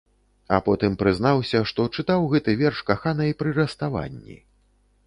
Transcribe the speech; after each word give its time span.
А 0.55 0.57
потым 0.69 0.95
прызнаўся, 1.01 1.61
што 1.73 1.85
чытаў 1.97 2.27
гэты 2.33 2.59
верш 2.63 2.83
каханай 2.89 3.31
пры 3.43 3.59
расставанні. 3.61 4.37